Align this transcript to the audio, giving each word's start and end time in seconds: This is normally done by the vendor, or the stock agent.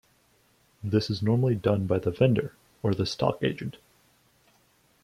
This 0.83 1.11
is 1.11 1.21
normally 1.21 1.53
done 1.53 1.85
by 1.85 1.99
the 1.99 2.09
vendor, 2.09 2.55
or 2.81 2.95
the 2.95 3.05
stock 3.05 3.37
agent. 3.43 3.77